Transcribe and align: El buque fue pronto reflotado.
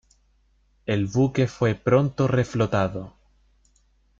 El 0.87 1.05
buque 1.05 1.45
fue 1.45 1.75
pronto 1.75 2.27
reflotado. 2.27 3.13